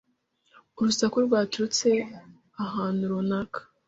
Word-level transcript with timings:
Urusaku 0.79 1.15
rwaturutse 1.25 1.89
ahantu 2.65 3.01
runaka. 3.11 3.59